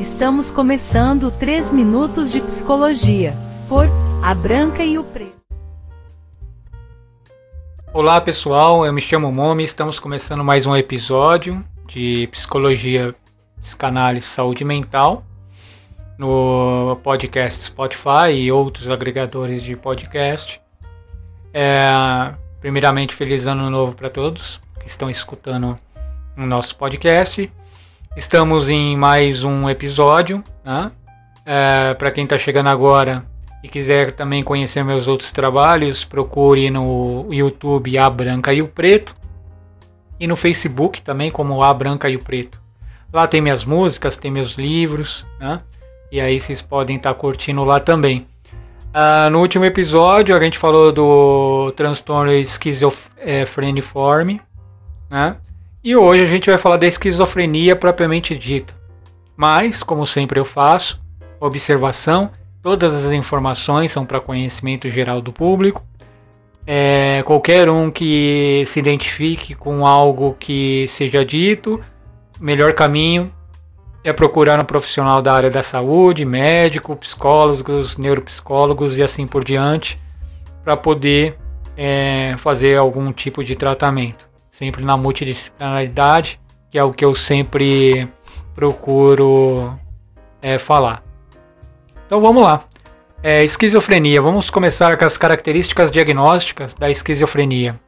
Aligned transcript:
Estamos 0.00 0.50
começando 0.50 1.30
3 1.30 1.72
minutos 1.72 2.32
de 2.32 2.40
psicologia 2.40 3.34
por 3.68 3.84
A 4.24 4.34
Branca 4.34 4.82
e 4.82 4.96
o 4.96 5.04
Preto. 5.04 5.34
Olá 7.92 8.18
pessoal, 8.18 8.86
eu 8.86 8.94
me 8.94 9.00
chamo 9.02 9.30
Momi, 9.30 9.62
estamos 9.62 9.98
começando 9.98 10.42
mais 10.42 10.66
um 10.66 10.74
episódio 10.74 11.60
de 11.86 12.26
Psicologia, 12.28 13.14
Psicanálise 13.60 14.26
Saúde 14.26 14.64
Mental 14.64 15.22
no 16.16 16.98
podcast 17.02 17.62
Spotify 17.62 18.32
e 18.32 18.50
outros 18.50 18.88
agregadores 18.90 19.62
de 19.62 19.76
podcast. 19.76 20.62
É, 21.52 22.32
primeiramente, 22.58 23.14
feliz 23.14 23.46
ano 23.46 23.68
novo 23.68 23.94
para 23.94 24.08
todos 24.08 24.62
que 24.80 24.88
estão 24.88 25.10
escutando 25.10 25.78
o 26.38 26.46
nosso 26.46 26.74
podcast. 26.76 27.52
Estamos 28.16 28.68
em 28.68 28.96
mais 28.96 29.44
um 29.44 29.70
episódio. 29.70 30.42
Né? 30.64 30.90
É, 31.46 31.94
Para 31.94 32.10
quem 32.10 32.24
está 32.24 32.36
chegando 32.36 32.68
agora 32.68 33.24
e 33.62 33.68
quiser 33.68 34.14
também 34.14 34.42
conhecer 34.42 34.84
meus 34.84 35.06
outros 35.06 35.30
trabalhos, 35.30 36.04
procure 36.04 36.70
no 36.70 37.28
YouTube 37.30 37.96
A 37.96 38.10
Branca 38.10 38.52
e 38.52 38.60
o 38.60 38.66
Preto 38.66 39.14
e 40.18 40.26
no 40.26 40.34
Facebook 40.34 41.00
também 41.00 41.30
como 41.30 41.62
A 41.62 41.72
Branca 41.72 42.10
e 42.10 42.16
o 42.16 42.20
Preto. 42.20 42.60
Lá 43.12 43.28
tem 43.28 43.40
minhas 43.40 43.64
músicas, 43.64 44.16
tem 44.16 44.30
meus 44.30 44.54
livros, 44.54 45.24
né? 45.38 45.60
E 46.10 46.20
aí 46.20 46.40
vocês 46.40 46.60
podem 46.60 46.96
estar 46.96 47.14
tá 47.14 47.18
curtindo 47.18 47.62
lá 47.62 47.78
também. 47.78 48.26
Uh, 48.88 49.30
no 49.30 49.40
último 49.40 49.64
episódio 49.64 50.36
a 50.36 50.40
gente 50.40 50.58
falou 50.58 50.90
do 50.90 51.72
transtorno 51.76 52.32
esquizofreniforme, 52.32 54.42
né? 55.08 55.36
E 55.82 55.96
hoje 55.96 56.22
a 56.22 56.26
gente 56.26 56.50
vai 56.50 56.58
falar 56.58 56.76
da 56.76 56.86
esquizofrenia 56.86 57.74
propriamente 57.74 58.36
dita. 58.36 58.74
Mas, 59.34 59.82
como 59.82 60.06
sempre 60.06 60.38
eu 60.38 60.44
faço, 60.44 61.00
observação, 61.40 62.30
todas 62.62 62.94
as 62.94 63.12
informações 63.12 63.90
são 63.90 64.04
para 64.04 64.20
conhecimento 64.20 64.90
geral 64.90 65.22
do 65.22 65.32
público. 65.32 65.82
É, 66.66 67.22
qualquer 67.24 67.70
um 67.70 67.90
que 67.90 68.62
se 68.66 68.78
identifique 68.78 69.54
com 69.54 69.86
algo 69.86 70.36
que 70.38 70.84
seja 70.86 71.24
dito, 71.24 71.80
melhor 72.38 72.74
caminho 72.74 73.32
é 74.04 74.12
procurar 74.12 74.62
um 74.62 74.66
profissional 74.66 75.22
da 75.22 75.32
área 75.32 75.50
da 75.50 75.62
saúde, 75.62 76.26
médico, 76.26 76.94
psicólogos, 76.94 77.96
neuropsicólogos 77.96 78.98
e 78.98 79.02
assim 79.02 79.26
por 79.26 79.42
diante, 79.42 79.98
para 80.62 80.76
poder 80.76 81.38
é, 81.74 82.34
fazer 82.36 82.76
algum 82.76 83.10
tipo 83.12 83.42
de 83.42 83.56
tratamento 83.56 84.29
sempre 84.60 84.84
na 84.84 84.94
multidisciplinaridade, 84.94 86.38
que 86.70 86.78
é 86.78 86.84
o 86.84 86.92
que 86.92 87.02
eu 87.02 87.14
sempre 87.14 88.06
procuro 88.54 89.72
é, 90.42 90.58
falar. 90.58 91.02
Então 92.04 92.20
vamos 92.20 92.42
lá. 92.42 92.64
É, 93.22 93.42
esquizofrenia. 93.42 94.20
Vamos 94.20 94.50
começar 94.50 94.98
com 94.98 95.04
as 95.06 95.16
características 95.16 95.90
diagnósticas 95.90 96.74
da 96.74 96.90
esquizofrenia. 96.90 97.80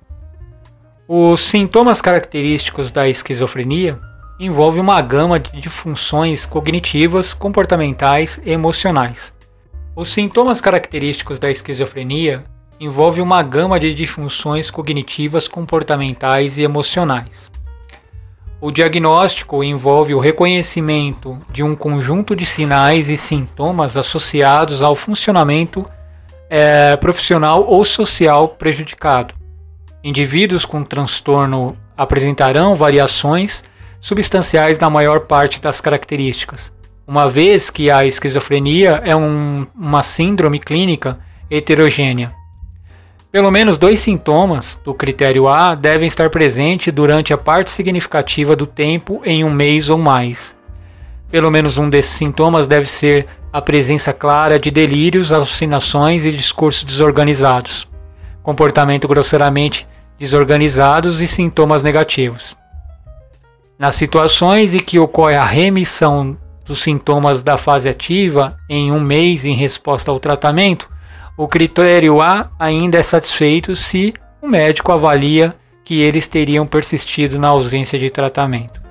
Os 1.06 1.44
sintomas 1.44 2.00
característicos 2.00 2.90
da 2.90 3.06
esquizofrenia 3.06 3.98
envolvem 4.40 4.80
uma 4.80 5.02
gama 5.02 5.38
de 5.38 5.68
funções 5.68 6.46
cognitivas, 6.46 7.34
comportamentais 7.34 8.40
e 8.46 8.50
emocionais. 8.50 9.30
Os 9.94 10.10
sintomas 10.10 10.58
característicos 10.62 11.38
da 11.38 11.50
esquizofrenia 11.50 12.44
envolve 12.83 13.20
uma 13.20 13.44
gama 13.44 13.78
de 13.78 13.94
disfunções 13.94 14.69
cognitivas, 14.69 15.47
comportamentais 15.47 16.58
e 16.58 16.62
emocionais. 16.62 17.48
O 18.61 18.72
diagnóstico 18.72 19.62
envolve 19.62 20.12
o 20.16 20.19
reconhecimento 20.19 21.39
de 21.48 21.62
um 21.62 21.77
conjunto 21.77 22.34
de 22.34 22.44
sinais 22.44 23.08
e 23.08 23.16
sintomas 23.16 23.97
associados 23.97 24.83
ao 24.83 24.97
funcionamento 24.97 25.89
é, 26.50 26.97
profissional 26.97 27.64
ou 27.68 27.84
social 27.84 28.48
prejudicado. 28.48 29.33
Indivíduos 30.02 30.64
com 30.64 30.83
transtorno 30.83 31.77
apresentarão 31.96 32.74
variações 32.74 33.62
substanciais 34.01 34.77
na 34.80 34.90
maior 34.90 35.20
parte 35.20 35.61
das 35.61 35.80
características, 35.80 36.73
uma 37.06 37.29
vez 37.29 37.70
que 37.70 37.92
a 37.92 38.05
esquizofrenia 38.05 39.01
é 39.05 39.14
um, 39.14 39.68
uma 39.73 40.02
síndrome 40.02 40.58
clínica 40.58 41.20
heterogênea. 41.48 42.42
Pelo 43.32 43.50
menos 43.50 43.78
dois 43.78 43.98
sintomas 43.98 44.78
do 44.84 44.92
critério 44.92 45.48
A 45.48 45.74
devem 45.74 46.06
estar 46.06 46.28
presentes 46.28 46.92
durante 46.92 47.32
a 47.32 47.38
parte 47.38 47.70
significativa 47.70 48.54
do 48.54 48.66
tempo 48.66 49.22
em 49.24 49.42
um 49.42 49.50
mês 49.50 49.88
ou 49.88 49.96
mais. 49.96 50.54
Pelo 51.30 51.50
menos 51.50 51.78
um 51.78 51.88
desses 51.88 52.12
sintomas 52.12 52.68
deve 52.68 52.86
ser 52.86 53.26
a 53.50 53.62
presença 53.62 54.12
clara 54.12 54.60
de 54.60 54.70
delírios, 54.70 55.32
alucinações 55.32 56.26
e 56.26 56.30
discursos 56.30 56.84
desorganizados, 56.84 57.88
comportamento 58.42 59.08
grosseiramente 59.08 59.86
desorganizados 60.18 61.22
e 61.22 61.26
sintomas 61.26 61.82
negativos. 61.82 62.54
Nas 63.78 63.94
situações 63.94 64.74
em 64.74 64.78
que 64.78 64.98
ocorre 64.98 65.36
a 65.36 65.44
remissão 65.44 66.36
dos 66.66 66.82
sintomas 66.82 67.42
da 67.42 67.56
fase 67.56 67.88
ativa 67.88 68.58
em 68.68 68.92
um 68.92 69.00
mês 69.00 69.46
em 69.46 69.54
resposta 69.54 70.10
ao 70.10 70.20
tratamento, 70.20 70.92
o 71.36 71.48
critério 71.48 72.20
A 72.20 72.50
ainda 72.58 72.98
é 72.98 73.02
satisfeito 73.02 73.74
se 73.74 74.12
o 74.40 74.46
médico 74.46 74.92
avalia 74.92 75.54
que 75.84 76.00
eles 76.00 76.28
teriam 76.28 76.66
persistido 76.66 77.38
na 77.38 77.48
ausência 77.48 77.98
de 77.98 78.10
tratamento. 78.10 78.82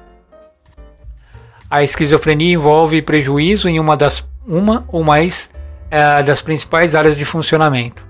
A 1.69 1.83
esquizofrenia 1.83 2.53
envolve 2.53 3.01
prejuízo 3.01 3.69
em 3.69 3.79
uma, 3.79 3.95
das, 3.95 4.27
uma 4.45 4.83
ou 4.89 5.03
mais 5.03 5.49
é, 5.89 6.21
das 6.23 6.41
principais 6.41 6.95
áreas 6.95 7.15
de 7.15 7.23
funcionamento. 7.23 8.05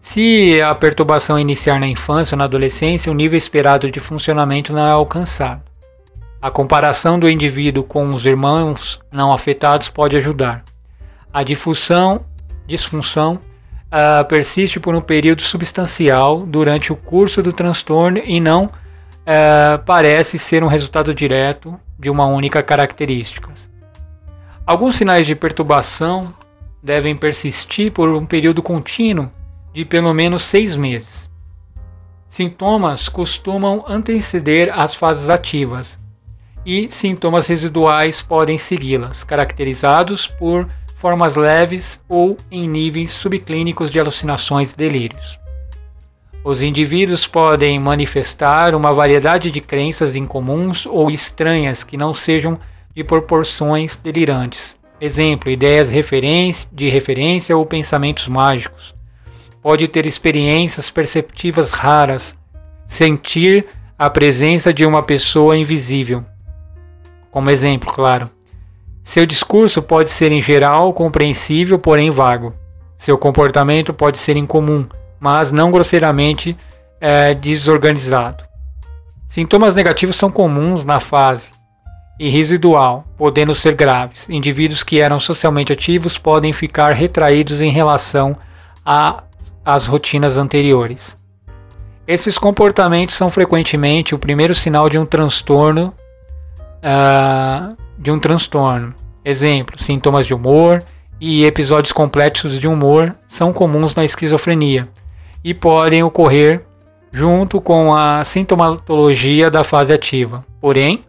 Se 0.00 0.60
a 0.62 0.74
perturbação 0.74 1.38
iniciar 1.38 1.78
na 1.78 1.86
infância 1.86 2.34
ou 2.34 2.38
na 2.38 2.44
adolescência, 2.44 3.10
o 3.10 3.14
nível 3.14 3.36
esperado 3.36 3.90
de 3.90 4.00
funcionamento 4.00 4.72
não 4.72 4.86
é 4.86 4.90
alcançado. 4.90 5.62
A 6.40 6.50
comparação 6.50 7.18
do 7.18 7.28
indivíduo 7.28 7.82
com 7.82 8.08
os 8.14 8.24
irmãos 8.24 9.00
não 9.10 9.32
afetados 9.32 9.88
pode 9.88 10.16
ajudar. 10.16 10.64
A 11.32 11.42
difusão 11.42 12.24
disfunção 12.66 13.40
uh, 13.86 14.24
persiste 14.26 14.80
por 14.80 14.94
um 14.94 15.00
período 15.00 15.42
substancial 15.42 16.40
durante 16.40 16.92
o 16.92 16.96
curso 16.96 17.42
do 17.42 17.52
transtorno 17.52 18.18
e 18.18 18.40
não 18.40 18.64
uh, 18.66 19.82
parece 19.84 20.38
ser 20.38 20.62
um 20.62 20.68
resultado 20.68 21.14
direto 21.14 21.78
de 21.98 22.10
uma 22.10 22.26
única 22.26 22.62
característica. 22.62 23.50
Alguns 24.66 24.96
sinais 24.96 25.26
de 25.26 25.34
perturbação 25.34 26.34
devem 26.82 27.16
persistir 27.16 27.92
por 27.92 28.08
um 28.08 28.26
período 28.26 28.62
contínuo 28.62 29.30
de 29.72 29.84
pelo 29.84 30.12
menos 30.12 30.42
seis 30.42 30.76
meses. 30.76 31.30
Sintomas 32.28 33.08
costumam 33.08 33.84
anteceder 33.86 34.76
as 34.76 34.94
fases 34.94 35.30
ativas 35.30 35.98
e 36.64 36.88
sintomas 36.90 37.46
residuais 37.46 38.20
podem 38.20 38.58
segui-las, 38.58 39.22
caracterizados 39.22 40.26
por 40.26 40.68
formas 40.96 41.36
leves 41.36 42.02
ou 42.08 42.36
em 42.50 42.68
níveis 42.68 43.12
subclínicos 43.12 43.90
de 43.90 44.00
alucinações 44.00 44.72
e 44.72 44.76
delírios. 44.76 45.38
Os 46.42 46.62
indivíduos 46.62 47.26
podem 47.26 47.78
manifestar 47.78 48.74
uma 48.74 48.92
variedade 48.92 49.50
de 49.50 49.60
crenças 49.60 50.16
incomuns 50.16 50.86
ou 50.86 51.10
estranhas 51.10 51.84
que 51.84 51.96
não 51.96 52.14
sejam 52.14 52.58
de 52.94 53.04
proporções 53.04 53.96
delirantes. 53.96 54.76
Exemplo, 55.00 55.50
ideias 55.50 55.90
de 55.90 56.88
referência 56.88 57.56
ou 57.56 57.66
pensamentos 57.66 58.26
mágicos. 58.28 58.94
Pode 59.60 59.86
ter 59.88 60.06
experiências 60.06 60.90
perceptivas 60.90 61.72
raras, 61.72 62.36
sentir 62.86 63.66
a 63.98 64.08
presença 64.08 64.72
de 64.72 64.86
uma 64.86 65.02
pessoa 65.02 65.56
invisível. 65.56 66.24
Como 67.30 67.50
exemplo, 67.50 67.92
claro, 67.92 68.30
seu 69.06 69.24
discurso 69.24 69.80
pode 69.80 70.10
ser 70.10 70.32
em 70.32 70.42
geral 70.42 70.92
compreensível, 70.92 71.78
porém 71.78 72.10
vago. 72.10 72.52
Seu 72.98 73.16
comportamento 73.16 73.94
pode 73.94 74.18
ser 74.18 74.36
incomum, 74.36 74.84
mas 75.20 75.52
não 75.52 75.70
grosseiramente 75.70 76.56
é, 77.00 77.32
desorganizado. 77.32 78.42
Sintomas 79.28 79.76
negativos 79.76 80.16
são 80.16 80.28
comuns 80.28 80.84
na 80.84 80.98
fase 80.98 81.52
e 82.18 82.28
residual, 82.28 83.04
podendo 83.16 83.54
ser 83.54 83.76
graves. 83.76 84.28
Indivíduos 84.28 84.82
que 84.82 84.98
eram 84.98 85.20
socialmente 85.20 85.72
ativos 85.72 86.18
podem 86.18 86.52
ficar 86.52 86.92
retraídos 86.92 87.60
em 87.60 87.70
relação 87.70 88.36
às 89.64 89.86
rotinas 89.86 90.36
anteriores. 90.36 91.16
Esses 92.08 92.36
comportamentos 92.36 93.14
são 93.14 93.30
frequentemente 93.30 94.16
o 94.16 94.18
primeiro 94.18 94.54
sinal 94.54 94.90
de 94.90 94.98
um 94.98 95.06
transtorno 95.06 95.94
uh, 96.82 97.85
de 97.98 98.10
um 98.10 98.18
transtorno. 98.18 98.94
Exemplo, 99.24 99.78
sintomas 99.78 100.26
de 100.26 100.34
humor 100.34 100.82
e 101.20 101.44
episódios 101.44 101.92
complexos 101.92 102.58
de 102.60 102.68
humor 102.68 103.14
são 103.26 103.52
comuns 103.52 103.94
na 103.94 104.04
esquizofrenia 104.04 104.88
e 105.42 105.54
podem 105.54 106.02
ocorrer 106.02 106.62
junto 107.12 107.60
com 107.60 107.94
a 107.94 108.22
sintomatologia 108.24 109.50
da 109.50 109.64
fase 109.64 109.92
ativa. 109.92 110.44
Porém, 110.60 111.04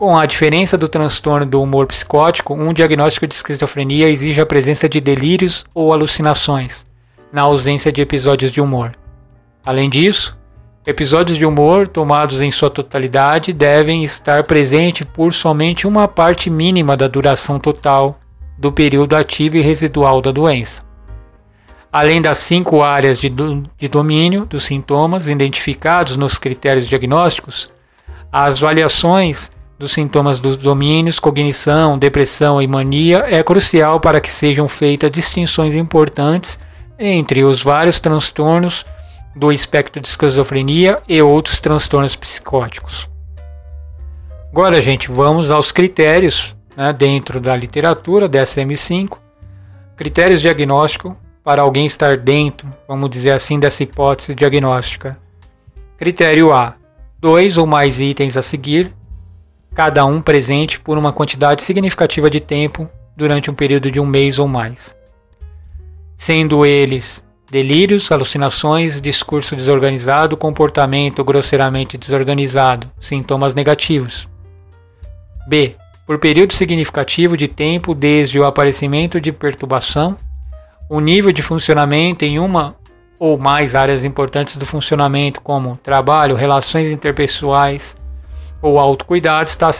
Com 0.00 0.16
a 0.16 0.24
diferença 0.24 0.78
do 0.78 0.88
transtorno 0.88 1.44
do 1.44 1.60
humor 1.60 1.86
psicótico, 1.86 2.54
um 2.54 2.72
diagnóstico 2.72 3.26
de 3.26 3.34
esquizofrenia 3.34 4.08
exige 4.08 4.40
a 4.40 4.46
presença 4.46 4.88
de 4.88 4.98
delírios 4.98 5.66
ou 5.74 5.92
alucinações, 5.92 6.86
na 7.30 7.42
ausência 7.42 7.92
de 7.92 8.00
episódios 8.00 8.50
de 8.50 8.62
humor. 8.62 8.92
Além 9.62 9.90
disso, 9.90 10.34
episódios 10.86 11.36
de 11.36 11.44
humor, 11.44 11.86
tomados 11.86 12.40
em 12.40 12.50
sua 12.50 12.70
totalidade, 12.70 13.52
devem 13.52 14.02
estar 14.02 14.44
presentes 14.44 15.06
por 15.12 15.34
somente 15.34 15.86
uma 15.86 16.08
parte 16.08 16.48
mínima 16.48 16.96
da 16.96 17.06
duração 17.06 17.58
total 17.58 18.18
do 18.58 18.72
período 18.72 19.14
ativo 19.14 19.56
e 19.56 19.62
residual 19.62 20.20
da 20.20 20.30
doença. 20.30 20.82
Além 21.92 22.22
das 22.22 22.38
cinco 22.38 22.82
áreas 22.82 23.18
de, 23.18 23.28
do, 23.28 23.62
de 23.76 23.88
domínio 23.88 24.46
dos 24.46 24.64
sintomas 24.64 25.26
identificados 25.26 26.16
nos 26.16 26.38
critérios 26.38 26.86
diagnósticos, 26.86 27.70
as 28.30 28.60
variações 28.60 29.50
dos 29.78 29.92
sintomas 29.92 30.38
dos 30.38 30.56
domínios, 30.56 31.18
cognição, 31.18 31.98
depressão 31.98 32.60
e 32.60 32.66
mania 32.66 33.24
é 33.26 33.42
crucial 33.42 33.98
para 33.98 34.20
que 34.20 34.32
sejam 34.32 34.68
feitas 34.68 35.10
distinções 35.10 35.74
importantes 35.74 36.58
entre 36.98 37.42
os 37.42 37.62
vários 37.62 37.98
transtornos 37.98 38.84
do 39.34 39.52
espectro 39.52 40.00
de 40.00 40.08
esquizofrenia 40.08 40.98
e 41.08 41.20
outros 41.22 41.60
transtornos 41.60 42.16
psicóticos. 42.16 43.08
Agora, 44.50 44.80
gente, 44.80 45.10
vamos 45.10 45.50
aos 45.50 45.70
critérios 45.70 46.56
né, 46.76 46.92
dentro 46.92 47.40
da 47.40 47.54
literatura 47.54 48.28
DSM-5, 48.28 49.16
critérios 49.96 50.40
diagnóstico 50.40 51.16
para 51.44 51.62
alguém 51.62 51.86
estar 51.86 52.16
dentro, 52.16 52.72
vamos 52.88 53.10
dizer 53.10 53.30
assim, 53.30 53.58
dessa 53.60 53.82
hipótese 53.82 54.34
diagnóstica. 54.34 55.16
Critério 55.96 56.52
A: 56.52 56.74
dois 57.18 57.56
ou 57.56 57.66
mais 57.66 58.00
itens 58.00 58.36
a 58.36 58.42
seguir 58.42 58.92
cada 59.74 60.04
um 60.04 60.20
presente 60.20 60.80
por 60.80 60.98
uma 60.98 61.12
quantidade 61.12 61.62
significativa 61.62 62.28
de 62.28 62.40
tempo 62.40 62.88
durante 63.16 63.50
um 63.50 63.54
período 63.54 63.90
de 63.90 64.00
um 64.00 64.06
mês 64.06 64.38
ou 64.38 64.48
mais, 64.48 64.96
sendo 66.16 66.66
eles 66.66 67.24
delírios, 67.50 68.12
alucinações, 68.12 69.00
discurso 69.00 69.56
desorganizado, 69.56 70.36
comportamento 70.36 71.24
grosseiramente 71.24 71.98
desorganizado, 71.98 72.88
sintomas 73.00 73.54
negativos. 73.54 74.28
B. 75.48 75.74
Por 76.06 76.18
período 76.18 76.54
significativo 76.54 77.36
de 77.36 77.48
tempo 77.48 77.94
desde 77.94 78.38
o 78.38 78.44
aparecimento 78.44 79.20
de 79.20 79.32
perturbação, 79.32 80.16
o 80.88 81.00
nível 81.00 81.32
de 81.32 81.42
funcionamento 81.42 82.24
em 82.24 82.38
uma 82.38 82.76
ou 83.18 83.36
mais 83.36 83.74
áreas 83.74 84.04
importantes 84.04 84.56
do 84.56 84.64
funcionamento, 84.64 85.40
como 85.40 85.76
trabalho, 85.82 86.36
relações 86.36 86.90
interpessoais, 86.90 87.96
ou 88.62 88.78
autocuidado 88.78 89.48
está 89.48 89.70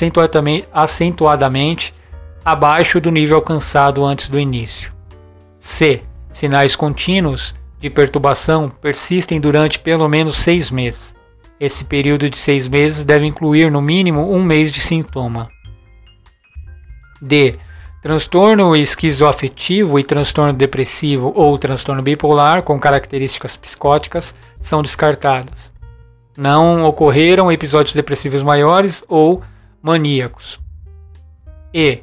acentuadamente 0.72 1.94
abaixo 2.44 3.00
do 3.00 3.10
nível 3.10 3.36
alcançado 3.36 4.04
antes 4.04 4.28
do 4.28 4.38
início. 4.38 4.92
C. 5.58 6.02
Sinais 6.32 6.76
contínuos 6.76 7.54
de 7.80 7.90
perturbação 7.90 8.68
persistem 8.68 9.40
durante 9.40 9.80
pelo 9.80 10.08
menos 10.08 10.36
seis 10.36 10.70
meses. 10.70 11.14
Esse 11.58 11.84
período 11.84 12.30
de 12.30 12.38
seis 12.38 12.68
meses 12.68 13.04
deve 13.04 13.26
incluir 13.26 13.70
no 13.70 13.82
mínimo 13.82 14.32
um 14.32 14.42
mês 14.44 14.70
de 14.70 14.80
sintoma. 14.80 15.48
D. 17.20 17.56
Transtorno 18.00 18.76
esquizoafetivo 18.76 19.98
e 19.98 20.04
transtorno 20.04 20.52
depressivo 20.52 21.32
ou 21.34 21.58
transtorno 21.58 22.02
bipolar 22.02 22.62
com 22.62 22.78
características 22.78 23.56
psicóticas 23.56 24.34
são 24.60 24.80
descartados 24.80 25.72
não 26.40 26.84
ocorreram 26.84 27.52
episódios 27.52 27.94
depressivos 27.94 28.42
maiores 28.42 29.04
ou 29.06 29.42
maníacos. 29.82 30.58
E 31.72 32.02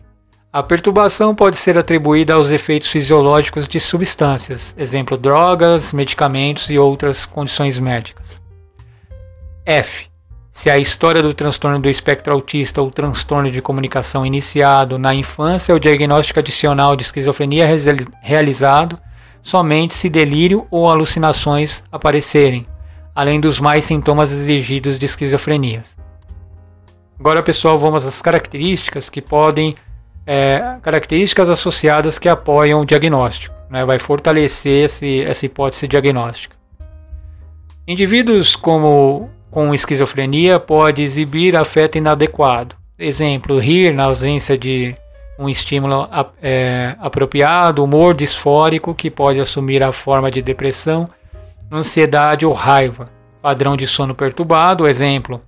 a 0.58 0.64
perturbação 0.64 1.36
pode 1.36 1.56
ser 1.56 1.78
atribuída 1.78 2.34
aos 2.34 2.50
efeitos 2.50 2.88
fisiológicos 2.88 3.68
de 3.68 3.80
substâncias, 3.80 4.74
exemplo 4.76 5.16
drogas, 5.16 5.94
medicamentos 5.94 6.72
e 6.72 6.80
outras 6.80 7.28
condições 7.28 7.78
médicas. 7.78 8.42
F. 9.64 10.08
Se 10.52 10.68
a 10.68 10.80
história 10.80 11.22
do 11.22 11.32
transtorno 11.32 11.80
do 11.80 11.88
espectro 11.88 12.34
autista 12.34 12.82
ou 12.82 12.90
transtorno 12.90 13.52
de 13.52 13.62
comunicação 13.62 14.26
iniciado 14.26 14.98
na 14.98 15.14
infância 15.14 15.76
ou 15.76 15.80
diagnóstico 15.80 16.40
adicional 16.40 16.96
de 16.96 17.04
esquizofrenia 17.04 17.68
realizado 18.24 18.98
somente 19.44 19.94
se 19.94 20.10
delírio 20.10 20.66
ou 20.72 20.90
alucinações 20.90 21.84
aparecerem, 21.92 22.66
além 23.14 23.40
dos 23.40 23.60
mais 23.60 23.86
sintomas 23.86 24.32
exigidos 24.32 24.98
de 24.98 25.06
esquizofrenia. 25.06 25.84
Agora, 27.20 27.44
pessoal, 27.44 27.78
vamos 27.78 28.08
às 28.08 28.24
características 28.24 29.08
que 29.08 29.22
podem, 29.22 29.76
é, 30.28 30.76
características 30.82 31.50
associadas 31.50 32.20
que 32.20 32.28
apoiam 32.28 32.82
o 32.82 32.86
diagnóstico, 32.86 33.56
né? 33.70 33.86
vai 33.86 33.98
fortalecer 33.98 34.84
esse, 34.84 35.24
essa 35.24 35.46
hipótese 35.46 35.88
diagnóstica. 35.88 36.56
Indivíduos 37.88 38.54
como, 38.54 39.30
com 39.50 39.74
esquizofrenia 39.74 40.60
podem 40.60 41.06
exibir 41.06 41.56
afeto 41.56 41.98
inadequado, 41.98 42.76
exemplo, 43.00 43.58
rir 43.58 43.94
na 43.94 44.04
ausência 44.04 44.58
de 44.58 44.94
um 45.40 45.48
estímulo 45.48 46.10
é, 46.42 46.96
apropriado, 47.00 47.84
humor 47.84 48.14
disfórico 48.14 48.94
que 48.94 49.10
pode 49.10 49.40
assumir 49.40 49.82
a 49.82 49.94
forma 49.94 50.30
de 50.30 50.42
depressão 50.42 51.10
ansiedade 51.72 52.46
ou 52.46 52.54
raiva, 52.54 53.10
padrão 53.42 53.78
de 53.78 53.86
sono 53.86 54.16
perturbado, 54.16 54.88
exemplo, 54.88 55.42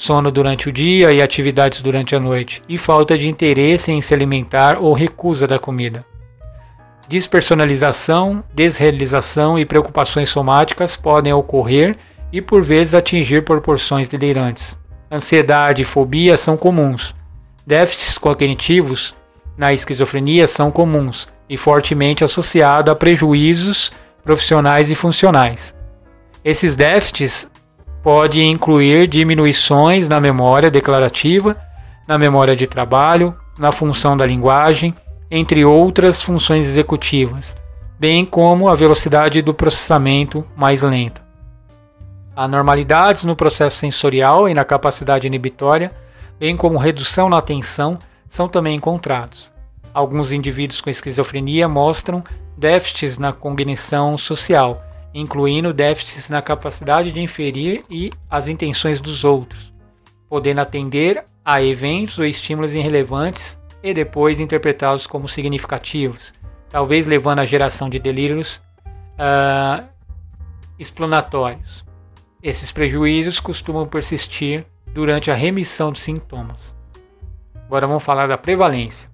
sono 0.00 0.30
durante 0.30 0.66
o 0.66 0.72
dia 0.72 1.12
e 1.12 1.20
atividades 1.20 1.82
durante 1.82 2.16
a 2.16 2.20
noite, 2.20 2.62
e 2.66 2.78
falta 2.78 3.18
de 3.18 3.28
interesse 3.28 3.92
em 3.92 4.00
se 4.00 4.14
alimentar 4.14 4.78
ou 4.80 4.94
recusa 4.94 5.46
da 5.46 5.58
comida. 5.58 6.06
Despersonalização, 7.06 8.42
desrealização 8.54 9.58
e 9.58 9.66
preocupações 9.66 10.30
somáticas 10.30 10.96
podem 10.96 11.34
ocorrer 11.34 11.98
e 12.32 12.40
por 12.40 12.62
vezes 12.62 12.94
atingir 12.94 13.44
proporções 13.44 14.08
delirantes. 14.08 14.78
Ansiedade 15.12 15.82
e 15.82 15.84
fobia 15.84 16.38
são 16.38 16.56
comuns. 16.56 17.14
Déficits 17.66 18.16
cognitivos 18.16 19.14
na 19.54 19.70
esquizofrenia 19.74 20.48
são 20.48 20.70
comuns 20.70 21.28
e 21.46 21.58
fortemente 21.58 22.24
associados 22.24 22.90
a 22.90 22.96
prejuízos 22.96 23.92
profissionais 24.24 24.90
e 24.90 24.94
funcionais. 24.94 25.74
Esses 26.42 26.74
déficits 26.74 27.50
podem 28.02 28.50
incluir 28.50 29.06
diminuições 29.06 30.08
na 30.08 30.20
memória 30.20 30.70
declarativa, 30.70 31.56
na 32.08 32.18
memória 32.18 32.56
de 32.56 32.66
trabalho, 32.66 33.34
na 33.58 33.70
função 33.70 34.16
da 34.16 34.26
linguagem, 34.26 34.94
entre 35.30 35.64
outras 35.64 36.20
funções 36.20 36.66
executivas, 36.66 37.56
bem 37.98 38.24
como 38.24 38.68
a 38.68 38.74
velocidade 38.74 39.42
do 39.42 39.54
processamento 39.54 40.44
mais 40.56 40.82
lenta. 40.82 41.22
Anormalidades 42.34 43.24
no 43.24 43.36
processo 43.36 43.76
sensorial 43.76 44.48
e 44.48 44.54
na 44.54 44.64
capacidade 44.64 45.26
inibitória, 45.26 45.92
bem 46.38 46.56
como 46.56 46.78
redução 46.78 47.28
na 47.28 47.38
atenção, 47.38 47.98
são 48.28 48.48
também 48.48 48.76
encontrados. 48.76 49.52
Alguns 49.92 50.32
indivíduos 50.32 50.80
com 50.80 50.88
esquizofrenia 50.88 51.68
mostram 51.68 52.24
déficits 52.56 53.18
na 53.18 53.32
cognição 53.32 54.16
social, 54.16 54.82
incluindo 55.12 55.72
déficits 55.72 56.28
na 56.28 56.40
capacidade 56.40 57.12
de 57.12 57.20
inferir 57.20 57.84
e 57.90 58.12
as 58.28 58.48
intenções 58.48 59.00
dos 59.00 59.24
outros, 59.24 59.72
podendo 60.28 60.60
atender 60.60 61.24
a 61.44 61.62
eventos 61.62 62.18
ou 62.18 62.24
estímulos 62.24 62.74
irrelevantes 62.74 63.58
e 63.82 63.92
depois 63.92 64.38
interpretá-los 64.38 65.06
como 65.06 65.28
significativos, 65.28 66.32
talvez 66.68 67.06
levando 67.06 67.40
à 67.40 67.44
geração 67.44 67.88
de 67.88 67.98
delírios 67.98 68.62
uh, 69.18 69.84
explanatórios. 70.78 71.84
Esses 72.42 72.70
prejuízos 72.70 73.40
costumam 73.40 73.86
persistir 73.86 74.64
durante 74.94 75.30
a 75.30 75.34
remissão 75.34 75.92
dos 75.92 76.02
sintomas. 76.02 76.74
Agora 77.66 77.86
vamos 77.86 78.02
falar 78.02 78.26
da 78.26 78.38
prevalência. 78.38 79.09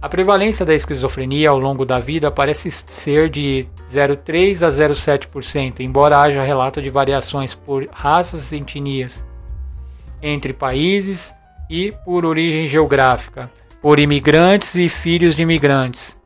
A 0.00 0.08
prevalência 0.08 0.64
da 0.64 0.74
esquizofrenia 0.74 1.50
ao 1.50 1.58
longo 1.58 1.84
da 1.84 1.98
vida 1.98 2.30
parece 2.30 2.70
ser 2.70 3.28
de 3.28 3.66
0,3 3.92 4.64
a 4.64 4.70
0,7%, 4.70 5.80
embora 5.80 6.20
haja 6.20 6.42
relato 6.42 6.80
de 6.80 6.88
variações 6.88 7.56
por 7.56 7.88
raças 7.90 8.52
e 8.52 8.56
etnias 8.56 9.24
entre 10.22 10.52
países 10.52 11.34
e 11.68 11.92
por 12.04 12.24
origem 12.24 12.68
geográfica, 12.68 13.50
por 13.82 13.98
imigrantes 13.98 14.76
e 14.76 14.88
filhos 14.88 15.34
de 15.34 15.42
imigrantes. 15.42 16.16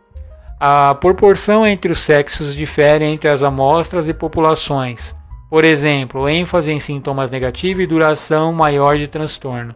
A 0.61 0.95
proporção 0.95 1.67
entre 1.67 1.93
os 1.93 2.01
sexos 2.01 2.55
difere 2.55 3.07
entre 3.07 3.29
as 3.29 3.43
amostras 3.43 4.07
e 4.07 4.13
populações. 4.13 5.17
Por 5.49 5.65
exemplo, 5.65 6.29
ênfase 6.29 6.71
em 6.71 6.79
sintomas 6.79 7.31
negativos 7.31 7.83
e 7.83 7.87
duração 7.87 8.53
maior 8.53 8.99
de 8.99 9.09
transtorno 9.09 9.75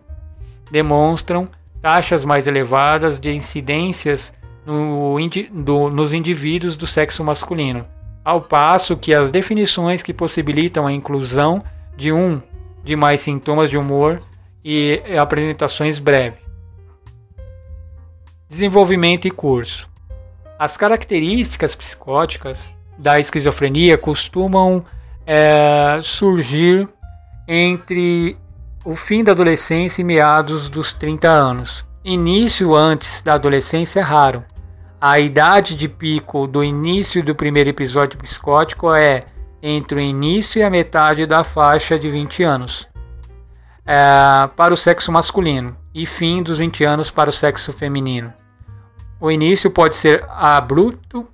demonstram 0.70 1.48
taxas 1.80 2.24
mais 2.24 2.46
elevadas 2.46 3.20
de 3.20 3.30
incidências 3.32 4.32
no, 4.64 5.16
do, 5.52 5.90
nos 5.90 6.12
indivíduos 6.12 6.76
do 6.76 6.86
sexo 6.86 7.22
masculino, 7.22 7.86
ao 8.24 8.40
passo 8.40 8.96
que 8.96 9.14
as 9.14 9.30
definições 9.30 10.02
que 10.02 10.12
possibilitam 10.12 10.86
a 10.86 10.92
inclusão 10.92 11.62
de 11.96 12.12
um 12.12 12.40
de 12.82 12.94
mais 12.94 13.20
sintomas 13.20 13.70
de 13.70 13.76
humor 13.76 14.20
e 14.64 15.02
apresentações 15.20 15.98
breves. 15.98 16.38
Desenvolvimento 18.48 19.26
e 19.26 19.30
curso. 19.30 19.90
As 20.58 20.76
características 20.76 21.74
psicóticas 21.74 22.72
da 22.96 23.18
esquizofrenia 23.18 23.98
costumam 23.98 24.84
é, 25.26 25.98
surgir 26.02 26.88
entre 27.48 28.36
o 28.86 28.94
fim 28.94 29.24
da 29.24 29.32
adolescência 29.32 30.00
e 30.00 30.04
meados 30.04 30.68
dos 30.68 30.92
30 30.92 31.28
anos. 31.28 31.84
Início 32.04 32.72
antes 32.72 33.20
da 33.20 33.34
adolescência 33.34 33.98
é 33.98 34.02
raro. 34.02 34.44
A 35.00 35.18
idade 35.18 35.74
de 35.74 35.88
pico 35.88 36.46
do 36.46 36.62
início 36.62 37.20
do 37.20 37.34
primeiro 37.34 37.68
episódio 37.68 38.16
psicótico 38.16 38.94
é 38.94 39.26
entre 39.60 39.96
o 39.96 40.00
início 40.00 40.60
e 40.60 40.62
a 40.62 40.70
metade 40.70 41.26
da 41.26 41.42
faixa 41.42 41.98
de 41.98 42.08
20 42.08 42.44
anos 42.44 42.88
é, 43.84 44.48
para 44.54 44.72
o 44.72 44.76
sexo 44.76 45.10
masculino 45.10 45.76
e 45.92 46.06
fim 46.06 46.40
dos 46.40 46.58
20 46.58 46.84
anos 46.84 47.10
para 47.10 47.28
o 47.28 47.32
sexo 47.32 47.72
feminino. 47.72 48.32
O 49.20 49.32
início 49.32 49.68
pode 49.68 49.96
ser 49.96 50.24
abrupto 50.28 51.26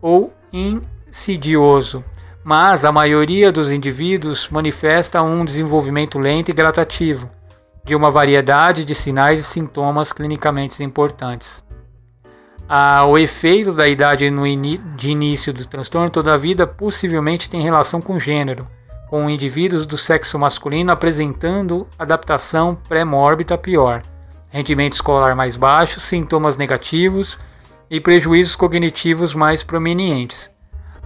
ou 0.00 0.32
insidioso, 0.52 2.04
mas 2.42 2.84
a 2.84 2.92
maioria 2.92 3.52
dos 3.52 3.72
indivíduos 3.72 4.48
manifesta 4.48 5.22
um 5.22 5.44
desenvolvimento 5.44 6.18
lento 6.18 6.50
e 6.50 6.54
gradativo 6.54 7.28
de 7.84 7.94
uma 7.94 8.10
variedade 8.10 8.84
de 8.84 8.94
sinais 8.94 9.40
e 9.40 9.44
sintomas 9.44 10.12
clinicamente 10.12 10.82
importantes. 10.82 11.62
Ah, 12.68 13.04
o 13.04 13.18
efeito 13.18 13.72
da 13.72 13.88
idade 13.88 14.30
no 14.30 14.44
de 14.96 15.10
início 15.10 15.52
do 15.52 15.66
transtorno 15.66 16.08
toda 16.08 16.32
a 16.32 16.36
vida 16.36 16.66
possivelmente 16.66 17.50
tem 17.50 17.62
relação 17.62 18.00
com 18.00 18.18
gênero, 18.18 18.66
com 19.08 19.28
indivíduos 19.28 19.84
do 19.86 19.98
sexo 19.98 20.38
masculino 20.38 20.92
apresentando 20.92 21.88
adaptação 21.98 22.78
pré-mórbida 22.88 23.58
pior, 23.58 24.04
rendimento 24.50 24.92
escolar 24.92 25.34
mais 25.34 25.56
baixo, 25.56 25.98
sintomas 25.98 26.56
negativos 26.56 27.36
e 27.90 28.00
prejuízos 28.00 28.54
cognitivos 28.54 29.34
mais 29.34 29.64
prominentes, 29.64 30.48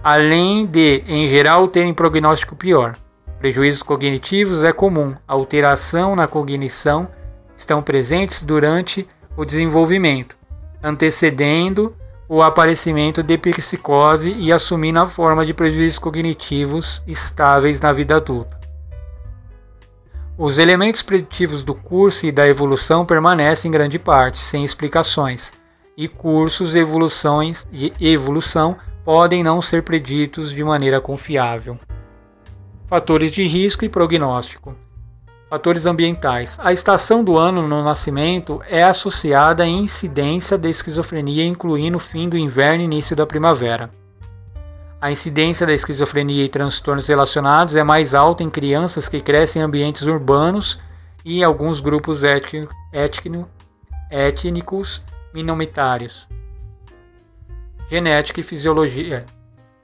além 0.05 0.65
de, 0.65 1.03
em 1.07 1.27
geral, 1.27 1.67
terem 1.67 1.91
prognóstico 1.91 2.55
pior. 2.55 2.95
Prejuízos 3.39 3.81
cognitivos 3.81 4.63
é 4.63 4.71
comum, 4.71 5.15
alteração 5.27 6.15
na 6.15 6.27
cognição 6.27 7.09
estão 7.57 7.81
presentes 7.81 8.43
durante 8.43 9.07
o 9.35 9.43
desenvolvimento 9.43 10.37
antecedendo 10.85 11.95
o 12.29 12.43
aparecimento 12.43 13.23
de 13.23 13.37
psicose 13.39 14.31
e 14.37 14.53
assumindo 14.53 14.99
a 14.99 15.07
forma 15.07 15.43
de 15.43 15.51
prejuízos 15.51 15.97
cognitivos 15.97 17.01
estáveis 17.07 17.81
na 17.81 17.91
vida 17.91 18.17
adulta. 18.17 18.59
Os 20.37 20.59
elementos 20.59 21.01
preditivos 21.01 21.63
do 21.63 21.73
curso 21.73 22.27
e 22.27 22.31
da 22.31 22.47
evolução 22.47 23.03
permanecem 23.03 23.69
em 23.69 23.71
grande 23.71 23.97
parte, 23.97 24.37
sem 24.37 24.63
explicações, 24.63 25.51
e 25.97 26.07
cursos 26.07 26.75
evoluções 26.75 27.65
e 27.71 27.91
evolução 27.99 28.77
podem 29.05 29.43
não 29.43 29.61
ser 29.61 29.83
preditos 29.83 30.51
de 30.51 30.63
maneira 30.63 30.99
confiável. 30.99 31.79
Fatores 32.87 33.31
de 33.31 33.45
risco 33.47 33.85
e 33.85 33.89
prognóstico. 33.89 34.75
Fatores 35.47 35.85
ambientais. 35.85 36.57
A 36.59 36.73
estação 36.73 37.23
do 37.23 37.37
ano 37.37 37.67
no 37.67 37.83
nascimento 37.83 38.59
é 38.67 38.83
associada 38.83 39.61
à 39.63 39.67
incidência 39.67 40.57
de 40.57 40.69
esquizofrenia, 40.69 41.45
incluindo 41.45 41.97
o 41.97 41.99
fim 41.99 42.27
do 42.27 42.35
inverno 42.35 42.81
e 42.81 42.85
início 42.85 43.15
da 43.15 43.27
primavera. 43.27 43.91
A 44.99 45.11
incidência 45.11 45.67
da 45.67 45.73
esquizofrenia 45.73 46.43
e 46.43 46.49
transtornos 46.49 47.07
relacionados 47.07 47.75
é 47.75 47.83
mais 47.83 48.15
alta 48.15 48.41
em 48.41 48.49
crianças 48.49 49.07
que 49.07 49.21
crescem 49.21 49.61
em 49.61 49.65
ambientes 49.65 50.01
urbanos 50.01 50.79
e 51.23 51.41
em 51.41 51.43
alguns 51.43 51.79
grupos 51.79 52.23
étnicos 54.09 55.03
minoritários. 55.31 56.27
Genética 57.87 58.39
e 58.39 58.43
fisiologia. 58.43 59.25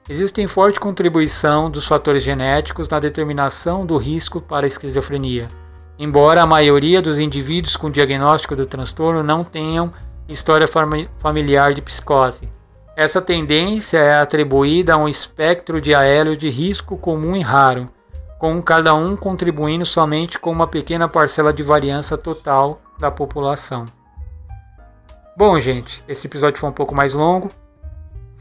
Existe 0.08 0.44
forte 0.48 0.80
contribuição 0.80 1.70
dos 1.70 1.86
fatores 1.86 2.24
genéticos 2.24 2.88
na 2.88 2.98
determinação 2.98 3.86
do 3.86 3.96
risco 3.96 4.40
para 4.40 4.66
a 4.66 4.68
esquizofrenia, 4.68 5.46
embora 5.96 6.42
a 6.42 6.46
maioria 6.46 7.00
dos 7.00 7.20
indivíduos 7.20 7.76
com 7.76 7.88
diagnóstico 7.88 8.56
do 8.56 8.66
transtorno 8.66 9.22
não 9.22 9.44
tenham 9.44 9.92
história 10.28 10.66
familiar 11.20 11.72
de 11.72 11.80
psicose. 11.80 12.48
Essa 12.96 13.22
tendência 13.22 13.98
é 13.98 14.20
atribuída 14.20 14.94
a 14.94 14.96
um 14.96 15.08
espectro 15.08 15.80
de 15.80 15.94
aélio 15.94 16.36
de 16.36 16.50
risco 16.50 16.96
comum 16.96 17.36
e 17.36 17.40
raro, 17.40 17.88
com 18.36 18.60
cada 18.60 18.92
um 18.94 19.14
contribuindo 19.14 19.86
somente 19.86 20.40
com 20.40 20.50
uma 20.50 20.66
pequena 20.66 21.08
parcela 21.08 21.52
de 21.52 21.62
variância 21.62 22.18
total 22.18 22.82
da 22.98 23.12
população. 23.12 23.86
Bom, 25.36 25.58
gente, 25.60 26.02
esse 26.08 26.26
episódio 26.26 26.58
foi 26.58 26.68
um 26.68 26.74
pouco 26.74 26.94
mais 26.94 27.14
longo. 27.14 27.48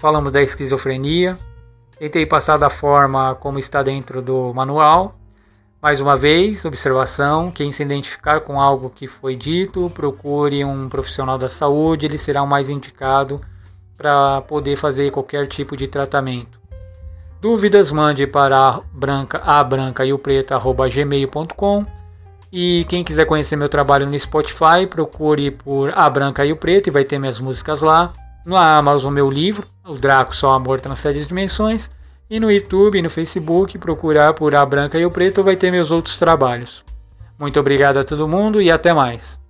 Falamos 0.01 0.31
da 0.31 0.41
esquizofrenia, 0.41 1.37
Tentei 1.99 2.25
passar 2.25 2.57
da 2.57 2.71
forma 2.71 3.35
como 3.35 3.59
está 3.59 3.83
dentro 3.83 4.19
do 4.19 4.51
manual. 4.51 5.13
Mais 5.79 6.01
uma 6.01 6.17
vez, 6.17 6.65
observação: 6.65 7.51
quem 7.51 7.71
se 7.71 7.83
identificar 7.83 8.41
com 8.41 8.59
algo 8.59 8.89
que 8.89 9.05
foi 9.05 9.35
dito, 9.35 9.91
procure 9.93 10.65
um 10.65 10.89
profissional 10.89 11.37
da 11.37 11.47
saúde, 11.47 12.07
ele 12.07 12.17
será 12.17 12.41
o 12.41 12.47
mais 12.47 12.67
indicado 12.67 13.39
para 13.95 14.41
poder 14.41 14.75
fazer 14.75 15.11
qualquer 15.11 15.45
tipo 15.45 15.77
de 15.77 15.87
tratamento. 15.87 16.59
Dúvidas, 17.39 17.91
mande 17.91 18.25
para 18.25 18.57
a 18.57 18.81
branca, 18.91 19.37
a 19.45 19.63
branca 19.63 20.03
e 20.03 20.11
o 20.11 20.17
preto, 20.17 20.55
gmail.com. 20.91 21.85
E 22.51 22.87
quem 22.89 23.03
quiser 23.03 23.27
conhecer 23.27 23.55
meu 23.55 23.69
trabalho 23.69 24.07
no 24.07 24.19
Spotify, 24.19 24.87
procure 24.89 25.51
por 25.51 25.95
A 25.95 26.09
Branca 26.09 26.43
e 26.43 26.51
o 26.51 26.57
Preto 26.57 26.87
e 26.87 26.91
vai 26.91 27.03
ter 27.05 27.19
minhas 27.19 27.39
músicas 27.39 27.83
lá. 27.83 28.11
No 28.45 28.55
Amazon, 28.55 29.13
meu 29.13 29.29
livro, 29.29 29.67
O 29.85 29.95
Draco 29.95 30.35
Só 30.35 30.53
Amor 30.53 30.81
Transcende 30.81 31.19
as 31.19 31.27
Dimensões. 31.27 31.91
E 32.29 32.39
no 32.39 32.49
YouTube 32.49 32.97
e 32.97 33.01
no 33.01 33.09
Facebook, 33.09 33.77
procurar 33.77 34.33
por 34.33 34.55
A 34.55 34.65
Branca 34.65 34.97
e 34.97 35.05
o 35.05 35.11
Preto 35.11 35.43
vai 35.43 35.55
ter 35.55 35.69
meus 35.69 35.91
outros 35.91 36.17
trabalhos. 36.17 36.83
Muito 37.37 37.59
obrigado 37.59 37.97
a 37.97 38.03
todo 38.03 38.27
mundo 38.27 38.61
e 38.61 38.71
até 38.71 38.93
mais. 38.93 39.40